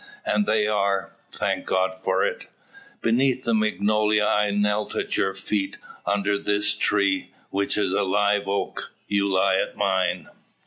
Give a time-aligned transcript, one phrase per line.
[0.25, 2.47] And they are, thank God for it!
[3.03, 5.77] Beneath the magnolia I knelt at your feet,
[6.07, 10.27] under this tree, which is a live oak, you lie at mine."